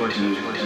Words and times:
hoje. 0.00 0.57